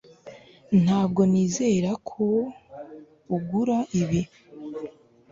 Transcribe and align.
ntabwo 0.83 1.21
nizera 1.31 1.91
ko 2.09 2.25
ugura 3.35 3.77
ibi 4.01 4.21